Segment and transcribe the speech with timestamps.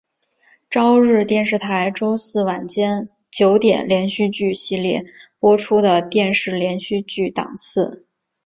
[0.71, 5.05] 朝日电视台周四晚间九点连续剧系列
[5.37, 8.07] 播出的电视连续剧档次。